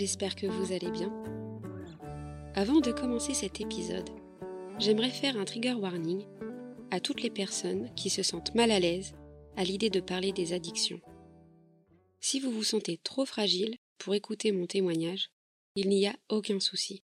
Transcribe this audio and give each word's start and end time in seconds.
j'espère 0.00 0.34
que 0.34 0.46
vous 0.46 0.72
allez 0.72 0.90
bien. 0.90 1.12
Avant 2.54 2.80
de 2.80 2.90
commencer 2.90 3.34
cet 3.34 3.60
épisode, 3.60 4.08
j'aimerais 4.78 5.10
faire 5.10 5.36
un 5.36 5.44
trigger 5.44 5.74
warning 5.74 6.24
à 6.90 7.00
toutes 7.00 7.20
les 7.20 7.28
personnes 7.28 7.94
qui 7.96 8.08
se 8.08 8.22
sentent 8.22 8.54
mal 8.54 8.70
à 8.70 8.80
l'aise 8.80 9.12
à 9.58 9.64
l'idée 9.64 9.90
de 9.90 10.00
parler 10.00 10.32
des 10.32 10.54
addictions. 10.54 11.02
Si 12.18 12.40
vous 12.40 12.50
vous 12.50 12.64
sentez 12.64 12.96
trop 12.96 13.26
fragile 13.26 13.76
pour 13.98 14.14
écouter 14.14 14.52
mon 14.52 14.66
témoignage, 14.66 15.28
il 15.74 15.90
n'y 15.90 16.06
a 16.06 16.16
aucun 16.30 16.60
souci. 16.60 17.02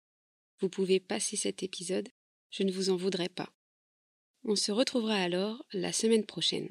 Vous 0.60 0.68
pouvez 0.68 1.00
passer 1.00 1.36
cet 1.36 1.64
épisode, 1.64 2.08
je 2.50 2.62
ne 2.62 2.70
vous 2.70 2.90
en 2.90 2.96
voudrais 2.96 3.28
pas. 3.28 3.52
On 4.44 4.54
se 4.54 4.70
retrouvera 4.70 5.16
alors 5.16 5.66
la 5.72 5.92
semaine 5.92 6.24
prochaine. 6.24 6.70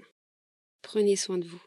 Prenez 0.84 1.17
soin 1.17 1.38
de 1.38 1.45
vous. 1.45 1.66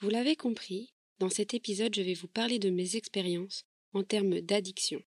Vous 0.00 0.10
l'avez 0.10 0.36
compris, 0.36 0.92
dans 1.18 1.28
cet 1.28 1.54
épisode 1.54 1.94
je 1.94 2.02
vais 2.02 2.14
vous 2.14 2.28
parler 2.28 2.58
de 2.58 2.70
mes 2.70 2.96
expériences 2.96 3.64
en 3.92 4.02
termes 4.02 4.40
d'addiction. 4.40 5.02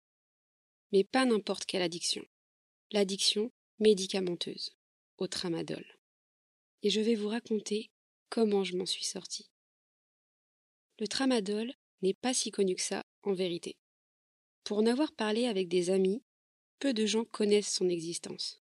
Mais 0.92 1.04
pas 1.04 1.24
n'importe 1.24 1.66
quelle 1.66 1.82
addiction. 1.82 2.24
L'addiction 2.90 3.52
médicamenteuse, 3.78 4.76
au 5.18 5.26
tramadol. 5.26 5.84
Et 6.82 6.90
je 6.90 7.00
vais 7.00 7.14
vous 7.14 7.28
raconter 7.28 7.90
comment 8.28 8.64
je 8.64 8.76
m'en 8.76 8.86
suis 8.86 9.04
sortie. 9.04 9.50
Le 10.98 11.06
tramadol 11.06 11.72
n'est 12.02 12.14
pas 12.14 12.34
si 12.34 12.50
connu 12.50 12.74
que 12.74 12.82
ça 12.82 13.04
en 13.22 13.32
vérité. 13.32 13.76
Pour 14.64 14.78
en 14.78 14.86
avoir 14.86 15.12
parlé 15.12 15.46
avec 15.46 15.68
des 15.68 15.90
amis, 15.90 16.22
peu 16.78 16.92
de 16.92 17.06
gens 17.06 17.24
connaissent 17.24 17.72
son 17.72 17.88
existence. 17.88 18.60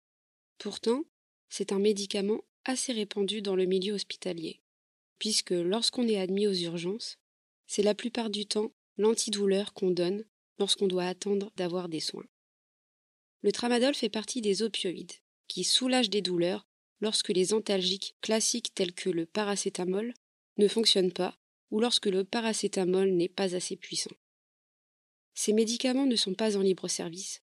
Pourtant, 0.59 1.05
c'est 1.48 1.73
un 1.73 1.79
médicament 1.79 2.45
assez 2.64 2.92
répandu 2.92 3.42
dans 3.42 3.57
le 3.57 3.64
milieu 3.64 3.95
hospitalier, 3.95 4.61
puisque 5.19 5.51
lorsqu'on 5.51 6.07
est 6.07 6.19
admis 6.19 6.47
aux 6.47 6.53
urgences, 6.53 7.19
c'est 7.71 7.85
la 7.85 7.95
plupart 7.95 8.31
du 8.31 8.47
temps 8.47 8.73
l'antidouleur 8.97 9.75
qu'on 9.75 9.93
donne 9.93 10.25
lorsqu'on 10.59 10.89
doit 10.89 11.05
attendre 11.05 11.53
d'avoir 11.55 11.89
des 11.89 12.01
soins. 12.01 12.27
Le 13.43 13.53
tramadol 13.53 13.95
fait 13.95 14.09
partie 14.09 14.41
des 14.41 14.63
opioïdes, 14.63 15.13
qui 15.47 15.63
soulagent 15.63 16.11
des 16.11 16.21
douleurs 16.21 16.67
lorsque 17.01 17.29
les 17.29 17.55
antalgiques 17.55 18.17
classiques 18.23 18.75
tels 18.75 18.93
que 18.93 19.09
le 19.09 19.25
paracétamol 19.25 20.13
ne 20.57 20.67
fonctionnent 20.67 21.13
pas 21.13 21.39
ou 21.71 21.79
lorsque 21.79 22.07
le 22.07 22.25
paracétamol 22.25 23.13
n'est 23.13 23.29
pas 23.29 23.55
assez 23.55 23.77
puissant. 23.77 24.17
Ces 25.35 25.53
médicaments 25.53 26.07
ne 26.07 26.17
sont 26.17 26.35
pas 26.35 26.57
en 26.57 26.63
libre 26.63 26.89
service, 26.89 27.41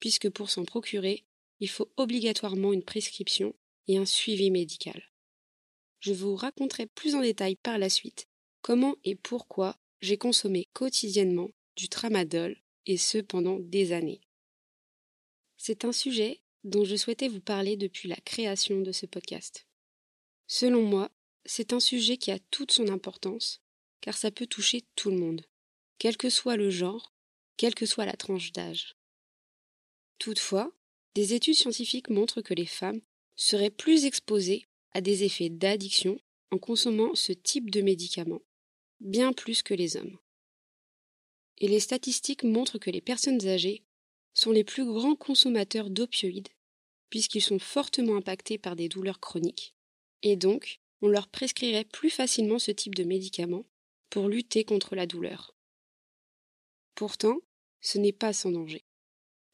puisque 0.00 0.28
pour 0.28 0.50
s'en 0.50 0.64
procurer, 0.64 1.24
il 1.60 1.68
faut 1.68 1.88
obligatoirement 1.96 2.72
une 2.72 2.82
prescription 2.82 3.54
et 3.86 3.96
un 3.96 4.06
suivi 4.06 4.50
médical. 4.50 5.00
Je 6.00 6.12
vous 6.12 6.34
raconterai 6.34 6.86
plus 6.86 7.14
en 7.14 7.20
détail 7.20 7.54
par 7.54 7.78
la 7.78 7.88
suite 7.88 8.26
comment 8.68 8.96
et 9.02 9.14
pourquoi 9.14 9.78
j'ai 10.02 10.18
consommé 10.18 10.68
quotidiennement 10.74 11.48
du 11.74 11.88
tramadol, 11.88 12.54
et 12.84 12.98
ce 12.98 13.16
pendant 13.16 13.58
des 13.58 13.92
années. 13.92 14.20
C'est 15.56 15.86
un 15.86 15.92
sujet 15.92 16.42
dont 16.64 16.84
je 16.84 16.94
souhaitais 16.94 17.28
vous 17.28 17.40
parler 17.40 17.78
depuis 17.78 18.10
la 18.10 18.16
création 18.16 18.82
de 18.82 18.92
ce 18.92 19.06
podcast. 19.06 19.66
Selon 20.48 20.82
moi, 20.82 21.10
c'est 21.46 21.72
un 21.72 21.80
sujet 21.80 22.18
qui 22.18 22.30
a 22.30 22.38
toute 22.50 22.70
son 22.70 22.88
importance, 22.88 23.62
car 24.02 24.18
ça 24.18 24.30
peut 24.30 24.46
toucher 24.46 24.84
tout 24.96 25.08
le 25.08 25.16
monde, 25.16 25.46
quel 25.96 26.18
que 26.18 26.28
soit 26.28 26.58
le 26.58 26.68
genre, 26.68 27.14
quelle 27.56 27.74
que 27.74 27.86
soit 27.86 28.04
la 28.04 28.18
tranche 28.18 28.52
d'âge. 28.52 28.96
Toutefois, 30.18 30.70
des 31.14 31.32
études 31.32 31.54
scientifiques 31.54 32.10
montrent 32.10 32.42
que 32.42 32.52
les 32.52 32.66
femmes 32.66 33.00
seraient 33.34 33.70
plus 33.70 34.04
exposées 34.04 34.66
à 34.92 35.00
des 35.00 35.24
effets 35.24 35.48
d'addiction 35.48 36.20
en 36.50 36.58
consommant 36.58 37.14
ce 37.14 37.32
type 37.32 37.70
de 37.70 37.80
médicaments, 37.80 38.42
bien 39.00 39.32
plus 39.32 39.62
que 39.62 39.74
les 39.74 39.96
hommes. 39.96 40.18
Et 41.58 41.68
les 41.68 41.80
statistiques 41.80 42.44
montrent 42.44 42.78
que 42.78 42.90
les 42.90 43.00
personnes 43.00 43.46
âgées 43.46 43.82
sont 44.34 44.52
les 44.52 44.64
plus 44.64 44.84
grands 44.84 45.16
consommateurs 45.16 45.90
d'opioïdes, 45.90 46.48
puisqu'ils 47.10 47.42
sont 47.42 47.58
fortement 47.58 48.16
impactés 48.16 48.58
par 48.58 48.76
des 48.76 48.88
douleurs 48.88 49.20
chroniques, 49.20 49.74
et 50.22 50.36
donc 50.36 50.80
on 51.00 51.08
leur 51.08 51.28
prescrirait 51.28 51.84
plus 51.84 52.10
facilement 52.10 52.58
ce 52.58 52.70
type 52.70 52.94
de 52.94 53.04
médicament 53.04 53.64
pour 54.10 54.28
lutter 54.28 54.64
contre 54.64 54.94
la 54.94 55.06
douleur. 55.06 55.54
Pourtant, 56.94 57.38
ce 57.80 57.98
n'est 57.98 58.12
pas 58.12 58.32
sans 58.32 58.50
danger. 58.50 58.84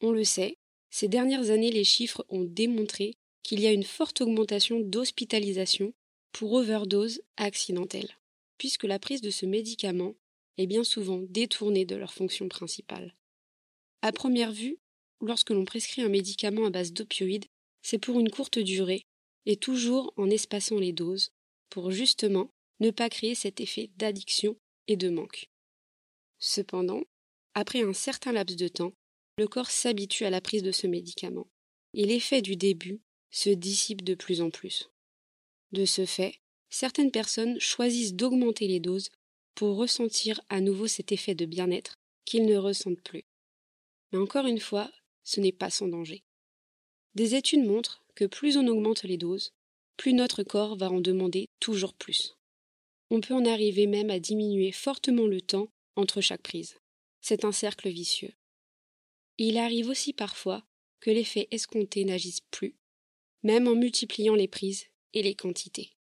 On 0.00 0.10
le 0.10 0.24
sait, 0.24 0.58
ces 0.90 1.08
dernières 1.08 1.50
années 1.50 1.70
les 1.70 1.84
chiffres 1.84 2.24
ont 2.28 2.44
démontré 2.44 3.16
qu'il 3.42 3.60
y 3.60 3.66
a 3.66 3.72
une 3.72 3.84
forte 3.84 4.20
augmentation 4.20 4.80
d'hospitalisation 4.80 5.92
pour 6.32 6.52
overdose 6.52 7.20
accidentelle, 7.36 8.16
puisque 8.58 8.84
la 8.84 8.98
prise 8.98 9.20
de 9.20 9.30
ce 9.30 9.46
médicament 9.46 10.14
est 10.58 10.66
bien 10.66 10.84
souvent 10.84 11.20
détournée 11.28 11.84
de 11.84 11.96
leur 11.96 12.12
fonction 12.12 12.48
principale. 12.48 13.16
À 14.02 14.12
première 14.12 14.52
vue, 14.52 14.78
lorsque 15.20 15.50
l'on 15.50 15.64
prescrit 15.64 16.02
un 16.02 16.08
médicament 16.08 16.66
à 16.66 16.70
base 16.70 16.92
d'opioïdes, 16.92 17.46
c'est 17.82 17.98
pour 17.98 18.20
une 18.20 18.30
courte 18.30 18.58
durée 18.58 19.02
et 19.46 19.56
toujours 19.56 20.12
en 20.16 20.30
espaçant 20.30 20.78
les 20.78 20.92
doses, 20.92 21.30
pour 21.70 21.90
justement 21.90 22.50
ne 22.80 22.90
pas 22.90 23.08
créer 23.08 23.34
cet 23.34 23.60
effet 23.60 23.90
d'addiction 23.96 24.56
et 24.88 24.96
de 24.96 25.08
manque. 25.08 25.50
Cependant, 26.38 27.02
après 27.54 27.82
un 27.82 27.92
certain 27.92 28.32
laps 28.32 28.56
de 28.56 28.68
temps, 28.68 28.92
le 29.38 29.48
corps 29.48 29.70
s'habitue 29.70 30.24
à 30.24 30.30
la 30.30 30.40
prise 30.40 30.62
de 30.62 30.72
ce 30.72 30.86
médicament, 30.86 31.48
et 31.94 32.04
l'effet 32.04 32.42
du 32.42 32.56
début 32.56 33.00
se 33.30 33.50
dissipe 33.50 34.02
de 34.02 34.14
plus 34.14 34.40
en 34.40 34.50
plus. 34.50 34.90
De 35.72 35.84
ce 35.84 36.06
fait, 36.06 36.40
certaines 36.74 37.12
personnes 37.12 37.60
choisissent 37.60 38.14
d'augmenter 38.14 38.66
les 38.66 38.80
doses 38.80 39.10
pour 39.54 39.76
ressentir 39.76 40.40
à 40.48 40.60
nouveau 40.60 40.88
cet 40.88 41.12
effet 41.12 41.36
de 41.36 41.46
bien-être 41.46 41.94
qu'ils 42.24 42.46
ne 42.46 42.56
ressentent 42.56 43.00
plus. 43.00 43.24
Mais 44.10 44.18
encore 44.18 44.46
une 44.46 44.58
fois, 44.58 44.90
ce 45.22 45.38
n'est 45.38 45.52
pas 45.52 45.70
sans 45.70 45.86
danger. 45.86 46.24
Des 47.14 47.36
études 47.36 47.64
montrent 47.64 48.02
que 48.16 48.24
plus 48.24 48.56
on 48.56 48.66
augmente 48.66 49.04
les 49.04 49.16
doses, 49.16 49.52
plus 49.96 50.14
notre 50.14 50.42
corps 50.42 50.76
va 50.76 50.90
en 50.90 51.00
demander 51.00 51.46
toujours 51.60 51.94
plus. 51.94 52.34
On 53.10 53.20
peut 53.20 53.34
en 53.34 53.44
arriver 53.44 53.86
même 53.86 54.10
à 54.10 54.18
diminuer 54.18 54.72
fortement 54.72 55.28
le 55.28 55.40
temps 55.40 55.68
entre 55.94 56.20
chaque 56.20 56.42
prise. 56.42 56.76
C'est 57.20 57.44
un 57.44 57.52
cercle 57.52 57.88
vicieux. 57.88 58.32
Il 59.38 59.58
arrive 59.58 59.88
aussi 59.88 60.12
parfois 60.12 60.64
que 60.98 61.12
l'effet 61.12 61.46
escompté 61.52 62.04
n'agisse 62.04 62.40
plus 62.50 62.74
même 63.44 63.68
en 63.68 63.76
multipliant 63.76 64.34
les 64.34 64.48
prises 64.48 64.86
et 65.12 65.22
les 65.22 65.34
quantités. 65.34 65.93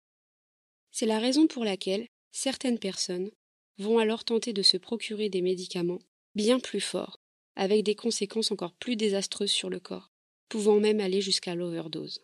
C'est 0.91 1.05
la 1.05 1.19
raison 1.19 1.47
pour 1.47 1.63
laquelle 1.63 2.07
certaines 2.31 2.79
personnes 2.79 3.31
vont 3.77 3.97
alors 3.97 4.23
tenter 4.23 4.53
de 4.53 4.61
se 4.61 4.77
procurer 4.77 5.29
des 5.29 5.41
médicaments 5.41 5.99
bien 6.35 6.59
plus 6.59 6.81
forts, 6.81 7.17
avec 7.55 7.83
des 7.83 7.95
conséquences 7.95 8.51
encore 8.51 8.73
plus 8.73 8.95
désastreuses 8.95 9.51
sur 9.51 9.69
le 9.69 9.79
corps, 9.79 10.11
pouvant 10.49 10.79
même 10.79 10.99
aller 10.99 11.21
jusqu'à 11.21 11.55
l'overdose. 11.55 12.21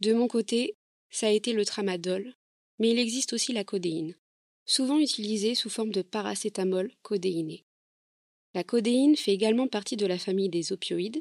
De 0.00 0.12
mon 0.12 0.28
côté, 0.28 0.74
ça 1.10 1.26
a 1.28 1.30
été 1.30 1.52
le 1.52 1.64
tramadol, 1.64 2.34
mais 2.78 2.90
il 2.90 2.98
existe 2.98 3.32
aussi 3.32 3.52
la 3.52 3.64
codéine, 3.64 4.14
souvent 4.64 4.98
utilisée 4.98 5.54
sous 5.54 5.70
forme 5.70 5.90
de 5.90 6.02
paracétamol 6.02 6.92
codéiné. 7.02 7.64
La 8.54 8.64
codéine 8.64 9.16
fait 9.16 9.32
également 9.32 9.66
partie 9.66 9.96
de 9.96 10.06
la 10.06 10.18
famille 10.18 10.48
des 10.48 10.72
opioïdes 10.72 11.20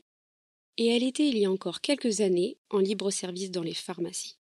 et 0.77 0.87
elle 0.87 1.03
était 1.03 1.27
il 1.27 1.37
y 1.37 1.45
a 1.45 1.51
encore 1.51 1.81
quelques 1.81 2.21
années 2.21 2.57
en 2.69 2.79
libre 2.79 3.09
service 3.09 3.51
dans 3.51 3.63
les 3.63 3.73
pharmacies. 3.73 4.37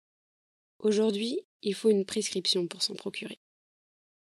Aujourd'hui, 0.79 1.41
il 1.63 1.75
faut 1.75 1.91
une 1.91 2.05
prescription 2.05 2.67
pour 2.67 2.83
s'en 2.83 2.95
procurer. 2.95 3.39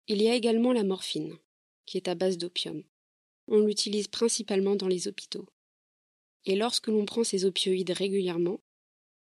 Il 0.06 0.22
y 0.22 0.28
a 0.28 0.34
également 0.34 0.72
la 0.72 0.84
morphine, 0.84 1.37
qui 1.87 1.97
est 1.97 2.09
à 2.09 2.15
base 2.15 2.39
d'opium. 2.39 2.83
On 3.49 3.59
l'utilise 3.59 4.09
principalement 4.09 4.77
dans 4.77 4.89
les 4.89 5.09
hôpitaux. 5.09 5.47
Et 6.45 6.56
lorsque 6.56 6.89
l'on 6.89 7.04
prend 7.04 7.25
ces 7.25 7.45
opioïdes 7.45 7.91
régulièrement, 7.91 8.60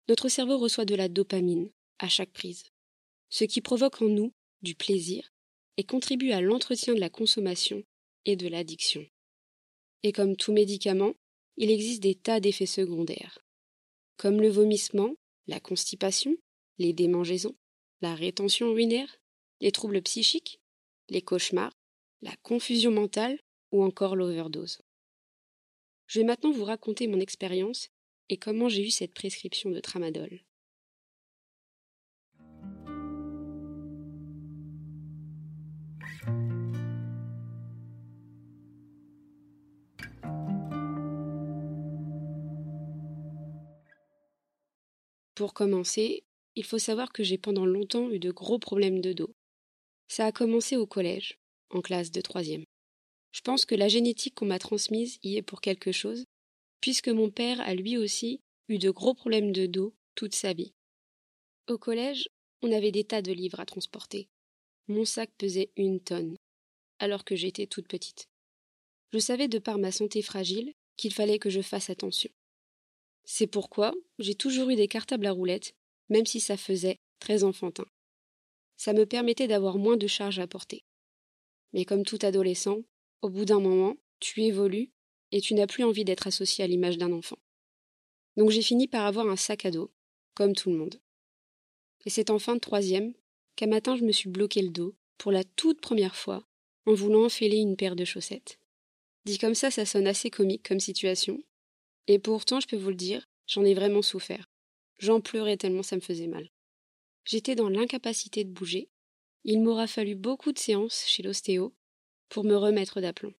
notre 0.08 0.28
cerveau 0.28 0.58
reçoit 0.58 0.84
de 0.84 0.94
la 0.94 1.08
dopamine 1.08 1.70
à 1.98 2.08
chaque 2.08 2.32
prise, 2.32 2.64
ce 3.30 3.44
qui 3.44 3.60
provoque 3.60 4.02
en 4.02 4.08
nous 4.08 4.32
du 4.62 4.74
plaisir 4.74 5.32
et 5.76 5.84
contribue 5.84 6.32
à 6.32 6.40
l'entretien 6.40 6.94
de 6.94 7.00
la 7.00 7.10
consommation 7.10 7.82
et 8.26 8.36
de 8.36 8.48
l'addiction. 8.48 9.04
Et 10.02 10.12
comme 10.12 10.36
tout 10.36 10.52
médicament, 10.52 11.14
il 11.56 11.70
existe 11.70 12.02
des 12.02 12.14
tas 12.14 12.40
d'effets 12.40 12.66
secondaires, 12.66 13.38
comme 14.16 14.40
le 14.40 14.48
vomissement, 14.48 15.14
la 15.46 15.60
constipation, 15.60 16.36
les 16.78 16.92
démangeaisons, 16.92 17.56
la 18.04 18.14
rétention 18.14 18.70
urinaire, 18.70 19.16
les 19.62 19.72
troubles 19.72 20.02
psychiques, 20.02 20.60
les 21.08 21.22
cauchemars, 21.22 21.72
la 22.20 22.36
confusion 22.42 22.90
mentale 22.90 23.40
ou 23.72 23.82
encore 23.82 24.14
l'overdose. 24.14 24.82
Je 26.06 26.20
vais 26.20 26.26
maintenant 26.26 26.50
vous 26.50 26.66
raconter 26.66 27.06
mon 27.06 27.18
expérience 27.18 27.88
et 28.28 28.36
comment 28.36 28.68
j'ai 28.68 28.86
eu 28.86 28.90
cette 28.90 29.14
prescription 29.14 29.70
de 29.70 29.80
tramadol. 29.80 30.42
Pour 45.34 45.54
commencer, 45.54 46.23
il 46.56 46.64
faut 46.64 46.78
savoir 46.78 47.12
que 47.12 47.22
j'ai 47.22 47.38
pendant 47.38 47.66
longtemps 47.66 48.10
eu 48.10 48.18
de 48.18 48.30
gros 48.30 48.58
problèmes 48.58 49.00
de 49.00 49.12
dos. 49.12 49.34
Ça 50.08 50.26
a 50.26 50.32
commencé 50.32 50.76
au 50.76 50.86
collège, 50.86 51.38
en 51.70 51.80
classe 51.80 52.10
de 52.10 52.20
troisième. 52.20 52.64
Je 53.32 53.40
pense 53.40 53.64
que 53.64 53.74
la 53.74 53.88
génétique 53.88 54.34
qu'on 54.34 54.46
m'a 54.46 54.58
transmise 54.58 55.18
y 55.22 55.36
est 55.36 55.42
pour 55.42 55.60
quelque 55.60 55.92
chose, 55.92 56.24
puisque 56.80 57.08
mon 57.08 57.30
père 57.30 57.60
a 57.60 57.74
lui 57.74 57.98
aussi 57.98 58.40
eu 58.68 58.78
de 58.78 58.90
gros 58.90 59.14
problèmes 59.14 59.52
de 59.52 59.66
dos 59.66 59.94
toute 60.14 60.34
sa 60.34 60.52
vie. 60.52 60.72
Au 61.68 61.78
collège, 61.78 62.28
on 62.62 62.70
avait 62.70 62.92
des 62.92 63.04
tas 63.04 63.22
de 63.22 63.32
livres 63.32 63.60
à 63.60 63.66
transporter. 63.66 64.28
Mon 64.86 65.04
sac 65.04 65.30
pesait 65.36 65.70
une 65.76 66.00
tonne, 66.00 66.36
alors 66.98 67.24
que 67.24 67.36
j'étais 67.36 67.66
toute 67.66 67.88
petite. 67.88 68.28
Je 69.12 69.18
savais 69.18 69.48
de 69.48 69.58
par 69.58 69.78
ma 69.78 69.90
santé 69.90 70.22
fragile 70.22 70.72
qu'il 70.96 71.12
fallait 71.12 71.38
que 71.38 71.50
je 71.50 71.60
fasse 71.60 71.90
attention. 71.90 72.30
C'est 73.24 73.46
pourquoi 73.46 73.94
j'ai 74.18 74.34
toujours 74.34 74.70
eu 74.70 74.76
des 74.76 74.88
cartables 74.88 75.26
à 75.26 75.32
roulettes, 75.32 75.74
même 76.08 76.26
si 76.26 76.40
ça 76.40 76.56
faisait 76.56 76.98
très 77.18 77.44
enfantin. 77.44 77.86
Ça 78.76 78.92
me 78.92 79.06
permettait 79.06 79.48
d'avoir 79.48 79.78
moins 79.78 79.96
de 79.96 80.06
charges 80.06 80.38
à 80.38 80.46
porter. 80.46 80.84
Mais 81.72 81.84
comme 81.84 82.04
tout 82.04 82.18
adolescent, 82.22 82.78
au 83.22 83.30
bout 83.30 83.44
d'un 83.44 83.60
moment, 83.60 83.96
tu 84.20 84.42
évolues 84.42 84.90
et 85.32 85.40
tu 85.40 85.54
n'as 85.54 85.66
plus 85.66 85.84
envie 85.84 86.04
d'être 86.04 86.26
associé 86.26 86.64
à 86.64 86.66
l'image 86.66 86.98
d'un 86.98 87.12
enfant. 87.12 87.38
Donc 88.36 88.50
j'ai 88.50 88.62
fini 88.62 88.88
par 88.88 89.06
avoir 89.06 89.28
un 89.28 89.36
sac 89.36 89.64
à 89.64 89.70
dos, 89.70 89.92
comme 90.34 90.54
tout 90.54 90.70
le 90.70 90.76
monde. 90.76 91.00
Et 92.04 92.10
c'est 92.10 92.30
en 92.30 92.38
fin 92.38 92.54
de 92.54 92.60
troisième 92.60 93.14
qu'un 93.56 93.66
matin 93.66 93.96
je 93.96 94.04
me 94.04 94.12
suis 94.12 94.28
bloqué 94.28 94.62
le 94.62 94.70
dos, 94.70 94.94
pour 95.18 95.32
la 95.32 95.44
toute 95.44 95.80
première 95.80 96.16
fois, 96.16 96.44
en 96.86 96.94
voulant 96.94 97.24
enfiler 97.24 97.58
une 97.58 97.76
paire 97.76 97.96
de 97.96 98.04
chaussettes. 98.04 98.58
Dit 99.24 99.38
comme 99.38 99.54
ça, 99.54 99.70
ça 99.70 99.86
sonne 99.86 100.06
assez 100.06 100.30
comique 100.30 100.66
comme 100.68 100.80
situation. 100.80 101.42
Et 102.08 102.18
pourtant, 102.18 102.60
je 102.60 102.66
peux 102.66 102.76
vous 102.76 102.90
le 102.90 102.94
dire, 102.94 103.26
j'en 103.46 103.64
ai 103.64 103.74
vraiment 103.74 104.02
souffert. 104.02 104.50
J'en 104.98 105.20
pleurais 105.20 105.56
tellement 105.56 105.82
ça 105.82 105.96
me 105.96 106.00
faisait 106.00 106.26
mal. 106.26 106.48
J'étais 107.24 107.54
dans 107.54 107.68
l'incapacité 107.68 108.44
de 108.44 108.50
bouger. 108.50 108.90
Il 109.44 109.60
m'aura 109.60 109.86
fallu 109.86 110.14
beaucoup 110.14 110.52
de 110.52 110.58
séances 110.58 111.04
chez 111.06 111.22
l'ostéo 111.22 111.74
pour 112.28 112.44
me 112.44 112.56
remettre 112.56 113.00
d'aplomb. 113.00 113.34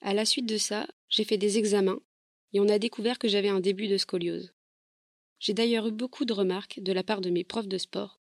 À 0.00 0.14
la 0.14 0.24
suite 0.24 0.46
de 0.46 0.58
ça, 0.58 0.86
j'ai 1.08 1.24
fait 1.24 1.38
des 1.38 1.58
examens 1.58 2.00
et 2.52 2.60
on 2.60 2.68
a 2.68 2.78
découvert 2.78 3.18
que 3.18 3.28
j'avais 3.28 3.48
un 3.48 3.60
début 3.60 3.88
de 3.88 3.96
scoliose. 3.96 4.52
J'ai 5.38 5.54
d'ailleurs 5.54 5.86
eu 5.86 5.92
beaucoup 5.92 6.24
de 6.24 6.32
remarques 6.32 6.80
de 6.80 6.92
la 6.92 7.02
part 7.02 7.20
de 7.20 7.30
mes 7.30 7.44
profs 7.44 7.68
de 7.68 7.78
sport, 7.78 8.20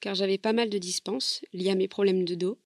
car 0.00 0.14
j'avais 0.14 0.38
pas 0.38 0.52
mal 0.52 0.70
de 0.70 0.78
dispenses 0.78 1.44
liées 1.52 1.70
à 1.70 1.74
mes 1.74 1.88
problèmes 1.88 2.24
de 2.24 2.34
dos. 2.34 2.58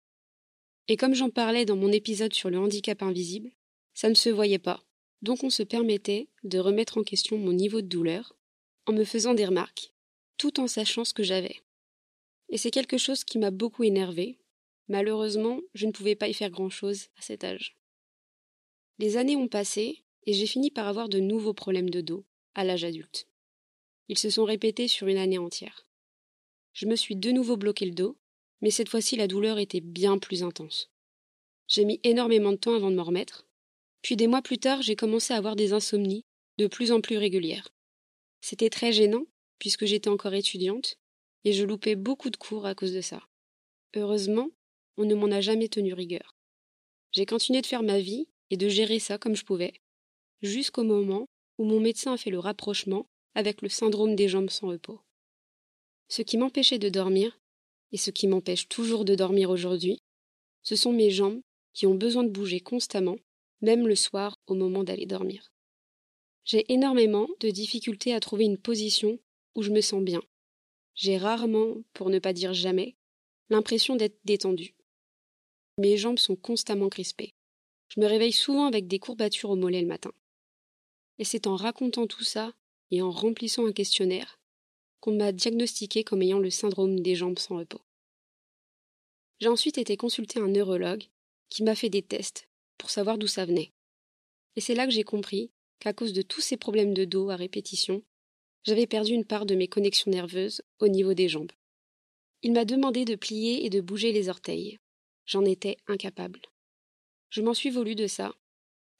Et 0.88 0.96
comme 0.96 1.14
j'en 1.14 1.30
parlais 1.30 1.64
dans 1.64 1.76
mon 1.76 1.90
épisode 1.90 2.34
sur 2.34 2.50
le 2.50 2.58
handicap 2.58 3.02
invisible, 3.02 3.50
ça 3.94 4.08
ne 4.08 4.14
se 4.14 4.28
voyait 4.28 4.58
pas, 4.58 4.84
donc 5.22 5.42
on 5.44 5.50
se 5.50 5.62
permettait 5.62 6.28
de 6.44 6.58
remettre 6.58 6.98
en 6.98 7.02
question 7.02 7.38
mon 7.38 7.52
niveau 7.52 7.80
de 7.80 7.86
douleur 7.86 8.36
en 8.86 8.92
me 8.92 9.04
faisant 9.04 9.34
des 9.34 9.44
remarques, 9.44 9.92
tout 10.36 10.60
en 10.60 10.66
sachant 10.66 11.04
ce 11.04 11.14
que 11.14 11.22
j'avais. 11.22 11.62
Et 12.48 12.58
c'est 12.58 12.70
quelque 12.70 12.98
chose 12.98 13.24
qui 13.24 13.38
m'a 13.38 13.50
beaucoup 13.50 13.84
énervé. 13.84 14.38
Malheureusement, 14.88 15.60
je 15.74 15.86
ne 15.86 15.92
pouvais 15.92 16.16
pas 16.16 16.28
y 16.28 16.34
faire 16.34 16.50
grand-chose 16.50 17.08
à 17.16 17.22
cet 17.22 17.44
âge. 17.44 17.76
Les 18.98 19.16
années 19.16 19.36
ont 19.36 19.48
passé 19.48 20.02
et 20.26 20.32
j'ai 20.32 20.46
fini 20.46 20.70
par 20.70 20.86
avoir 20.86 21.08
de 21.08 21.20
nouveaux 21.20 21.54
problèmes 21.54 21.90
de 21.90 22.00
dos 22.00 22.24
à 22.54 22.64
l'âge 22.64 22.84
adulte. 22.84 23.28
Ils 24.08 24.18
se 24.18 24.30
sont 24.30 24.44
répétés 24.44 24.88
sur 24.88 25.06
une 25.06 25.16
année 25.16 25.38
entière. 25.38 25.86
Je 26.72 26.86
me 26.86 26.96
suis 26.96 27.16
de 27.16 27.30
nouveau 27.30 27.56
bloqué 27.56 27.86
le 27.86 27.92
dos, 27.92 28.18
mais 28.60 28.70
cette 28.70 28.88
fois-ci 28.88 29.16
la 29.16 29.26
douleur 29.26 29.58
était 29.58 29.80
bien 29.80 30.18
plus 30.18 30.42
intense. 30.42 30.90
J'ai 31.68 31.84
mis 31.84 32.00
énormément 32.02 32.52
de 32.52 32.56
temps 32.56 32.74
avant 32.74 32.90
de 32.90 32.96
m'en 32.96 33.04
remettre, 33.04 33.46
puis 34.02 34.16
des 34.16 34.26
mois 34.26 34.42
plus 34.42 34.58
tard 34.58 34.82
j'ai 34.82 34.96
commencé 34.96 35.32
à 35.32 35.36
avoir 35.36 35.56
des 35.56 35.72
insomnies 35.72 36.24
de 36.58 36.66
plus 36.66 36.92
en 36.92 37.00
plus 37.00 37.16
régulières. 37.16 37.68
C'était 38.40 38.70
très 38.70 38.92
gênant, 38.92 39.24
puisque 39.58 39.84
j'étais 39.84 40.08
encore 40.08 40.34
étudiante, 40.34 40.96
et 41.44 41.52
je 41.52 41.64
loupais 41.64 41.96
beaucoup 41.96 42.30
de 42.30 42.36
cours 42.36 42.66
à 42.66 42.74
cause 42.74 42.92
de 42.92 43.00
ça. 43.00 43.20
Heureusement, 43.94 44.48
on 44.96 45.04
ne 45.04 45.14
m'en 45.14 45.30
a 45.30 45.40
jamais 45.40 45.68
tenu 45.68 45.92
rigueur. 45.92 46.36
J'ai 47.12 47.26
continué 47.26 47.60
de 47.60 47.66
faire 47.66 47.82
ma 47.82 47.98
vie 47.98 48.28
et 48.50 48.56
de 48.56 48.68
gérer 48.68 48.98
ça 48.98 49.18
comme 49.18 49.36
je 49.36 49.44
pouvais, 49.44 49.74
jusqu'au 50.42 50.84
moment 50.84 51.26
où 51.58 51.64
mon 51.64 51.80
médecin 51.80 52.12
a 52.12 52.16
fait 52.16 52.30
le 52.30 52.38
rapprochement 52.38 53.06
avec 53.34 53.62
le 53.62 53.68
syndrome 53.68 54.16
des 54.16 54.28
jambes 54.28 54.50
sans 54.50 54.68
repos. 54.68 55.00
Ce 56.08 56.22
qui 56.22 56.36
m'empêchait 56.36 56.78
de 56.78 56.88
dormir, 56.88 57.38
et 57.92 57.96
ce 57.96 58.10
qui 58.10 58.28
m'empêche 58.28 58.68
toujours 58.68 59.04
de 59.04 59.14
dormir 59.14 59.50
aujourd'hui, 59.50 60.00
ce 60.62 60.76
sont 60.76 60.92
mes 60.92 61.10
jambes 61.10 61.40
qui 61.72 61.86
ont 61.86 61.94
besoin 61.94 62.24
de 62.24 62.30
bouger 62.30 62.60
constamment, 62.60 63.16
même 63.60 63.86
le 63.86 63.94
soir 63.94 64.36
au 64.46 64.54
moment 64.54 64.84
d'aller 64.84 65.06
dormir. 65.06 65.49
J'ai 66.44 66.72
énormément 66.72 67.28
de 67.40 67.50
difficultés 67.50 68.14
à 68.14 68.20
trouver 68.20 68.44
une 68.44 68.58
position 68.58 69.18
où 69.54 69.62
je 69.62 69.70
me 69.70 69.80
sens 69.80 70.02
bien. 70.02 70.22
J'ai 70.94 71.16
rarement, 71.16 71.76
pour 71.92 72.10
ne 72.10 72.18
pas 72.18 72.32
dire 72.32 72.54
jamais, 72.54 72.96
l'impression 73.48 73.96
d'être 73.96 74.18
détendue. 74.24 74.74
Mes 75.78 75.96
jambes 75.96 76.18
sont 76.18 76.36
constamment 76.36 76.88
crispées. 76.88 77.34
Je 77.88 78.00
me 78.00 78.06
réveille 78.06 78.32
souvent 78.32 78.66
avec 78.66 78.86
des 78.86 78.98
courbatures 78.98 79.50
au 79.50 79.56
mollet 79.56 79.80
le 79.80 79.86
matin. 79.86 80.12
Et 81.18 81.24
c'est 81.24 81.46
en 81.46 81.56
racontant 81.56 82.06
tout 82.06 82.24
ça 82.24 82.52
et 82.90 83.02
en 83.02 83.10
remplissant 83.10 83.66
un 83.66 83.72
questionnaire 83.72 84.40
qu'on 85.00 85.16
m'a 85.16 85.32
diagnostiqué 85.32 86.04
comme 86.04 86.22
ayant 86.22 86.38
le 86.38 86.50
syndrome 86.50 87.00
des 87.00 87.14
jambes 87.14 87.38
sans 87.38 87.58
repos. 87.58 87.80
J'ai 89.40 89.48
ensuite 89.48 89.78
été 89.78 89.96
consulter 89.96 90.38
un 90.38 90.48
neurologue 90.48 91.04
qui 91.48 91.62
m'a 91.62 91.74
fait 91.74 91.88
des 91.88 92.02
tests 92.02 92.48
pour 92.76 92.90
savoir 92.90 93.16
d'où 93.16 93.26
ça 93.26 93.46
venait. 93.46 93.72
Et 94.56 94.60
c'est 94.60 94.74
là 94.74 94.86
que 94.86 94.92
j'ai 94.92 95.04
compris 95.04 95.50
qu'à 95.80 95.92
cause 95.92 96.12
de 96.12 96.22
tous 96.22 96.40
ces 96.40 96.56
problèmes 96.56 96.94
de 96.94 97.04
dos 97.04 97.30
à 97.30 97.36
répétition, 97.36 98.02
j'avais 98.64 98.86
perdu 98.86 99.12
une 99.12 99.24
part 99.24 99.46
de 99.46 99.54
mes 99.54 99.68
connexions 99.68 100.10
nerveuses 100.10 100.62
au 100.78 100.88
niveau 100.88 101.14
des 101.14 101.28
jambes. 101.28 101.52
Il 102.42 102.52
m'a 102.52 102.64
demandé 102.64 103.04
de 103.04 103.16
plier 103.16 103.64
et 103.64 103.70
de 103.70 103.80
bouger 103.80 104.12
les 104.12 104.28
orteils. 104.28 104.78
J'en 105.26 105.44
étais 105.44 105.76
incapable. 105.86 106.40
Je 107.30 107.42
m'en 107.42 107.54
suis 107.54 107.70
voulu 107.70 107.94
de 107.94 108.06
ça, 108.06 108.34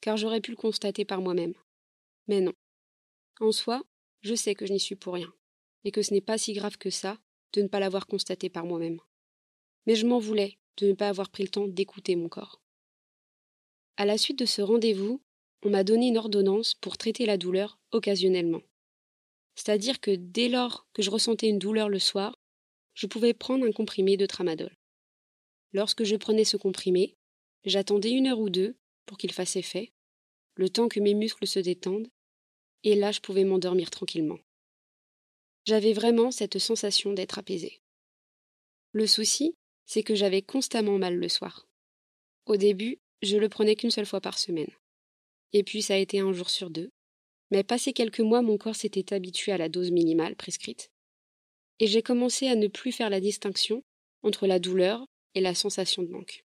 car 0.00 0.16
j'aurais 0.16 0.40
pu 0.40 0.50
le 0.52 0.56
constater 0.56 1.04
par 1.04 1.20
moi-même. 1.20 1.54
Mais 2.26 2.40
non. 2.40 2.54
En 3.40 3.52
soi, 3.52 3.82
je 4.22 4.34
sais 4.34 4.54
que 4.54 4.66
je 4.66 4.72
n'y 4.72 4.80
suis 4.80 4.96
pour 4.96 5.14
rien, 5.14 5.32
et 5.84 5.90
que 5.90 6.02
ce 6.02 6.14
n'est 6.14 6.20
pas 6.20 6.38
si 6.38 6.52
grave 6.52 6.78
que 6.78 6.90
ça 6.90 7.18
de 7.52 7.62
ne 7.62 7.68
pas 7.68 7.80
l'avoir 7.80 8.06
constaté 8.06 8.48
par 8.48 8.64
moi-même. 8.64 9.00
Mais 9.86 9.94
je 9.94 10.06
m'en 10.06 10.18
voulais 10.18 10.58
de 10.76 10.88
ne 10.88 10.92
pas 10.92 11.08
avoir 11.08 11.30
pris 11.30 11.42
le 11.42 11.48
temps 11.48 11.66
d'écouter 11.66 12.16
mon 12.16 12.28
corps. 12.28 12.62
À 13.96 14.04
la 14.06 14.16
suite 14.16 14.38
de 14.38 14.46
ce 14.46 14.62
rendez-vous, 14.62 15.20
on 15.62 15.70
m'a 15.70 15.84
donné 15.84 16.08
une 16.08 16.18
ordonnance 16.18 16.74
pour 16.74 16.96
traiter 16.96 17.26
la 17.26 17.36
douleur 17.36 17.78
occasionnellement. 17.92 18.62
C'est-à-dire 19.54 20.00
que 20.00 20.12
dès 20.12 20.48
lors 20.48 20.86
que 20.92 21.02
je 21.02 21.10
ressentais 21.10 21.48
une 21.48 21.58
douleur 21.58 21.88
le 21.88 21.98
soir, 21.98 22.34
je 22.94 23.06
pouvais 23.06 23.34
prendre 23.34 23.66
un 23.66 23.72
comprimé 23.72 24.16
de 24.16 24.26
tramadol. 24.26 24.74
Lorsque 25.72 26.04
je 26.04 26.16
prenais 26.16 26.44
ce 26.44 26.56
comprimé, 26.56 27.16
j'attendais 27.64 28.10
une 28.10 28.26
heure 28.26 28.40
ou 28.40 28.50
deux 28.50 28.76
pour 29.06 29.18
qu'il 29.18 29.32
fasse 29.32 29.56
effet, 29.56 29.92
le 30.54 30.68
temps 30.68 30.88
que 30.88 31.00
mes 31.00 31.14
muscles 31.14 31.46
se 31.46 31.58
détendent, 31.58 32.08
et 32.84 32.94
là 32.94 33.12
je 33.12 33.20
pouvais 33.20 33.44
m'endormir 33.44 33.90
tranquillement. 33.90 34.38
J'avais 35.66 35.92
vraiment 35.92 36.30
cette 36.30 36.58
sensation 36.58 37.12
d'être 37.12 37.38
apaisée. 37.38 37.80
Le 38.92 39.06
souci, 39.06 39.54
c'est 39.84 40.02
que 40.02 40.14
j'avais 40.14 40.42
constamment 40.42 40.98
mal 40.98 41.16
le 41.16 41.28
soir. 41.28 41.68
Au 42.46 42.56
début, 42.56 42.98
je 43.22 43.36
le 43.36 43.48
prenais 43.48 43.76
qu'une 43.76 43.90
seule 43.90 44.06
fois 44.06 44.20
par 44.20 44.38
semaine. 44.38 44.70
Et 45.52 45.62
puis 45.62 45.82
ça 45.82 45.94
a 45.94 45.98
été 45.98 46.20
un 46.20 46.32
jour 46.32 46.50
sur 46.50 46.70
deux. 46.70 46.90
Mais 47.50 47.64
passé 47.64 47.92
quelques 47.92 48.20
mois, 48.20 48.42
mon 48.42 48.58
corps 48.58 48.76
s'était 48.76 49.14
habitué 49.14 49.52
à 49.52 49.58
la 49.58 49.68
dose 49.68 49.90
minimale 49.90 50.36
prescrite. 50.36 50.90
Et 51.80 51.86
j'ai 51.86 52.02
commencé 52.02 52.46
à 52.46 52.54
ne 52.54 52.68
plus 52.68 52.92
faire 52.92 53.10
la 53.10 53.20
distinction 53.20 53.82
entre 54.22 54.46
la 54.46 54.58
douleur 54.58 55.06
et 55.34 55.40
la 55.40 55.54
sensation 55.54 56.02
de 56.02 56.08
manque. 56.08 56.44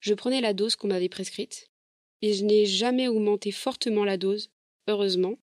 Je 0.00 0.14
prenais 0.14 0.40
la 0.40 0.52
dose 0.52 0.76
qu'on 0.76 0.88
m'avait 0.88 1.08
prescrite, 1.08 1.70
et 2.20 2.34
je 2.34 2.44
n'ai 2.44 2.66
jamais 2.66 3.08
augmenté 3.08 3.52
fortement 3.52 4.04
la 4.04 4.16
dose 4.16 4.50
heureusement. 4.88 5.38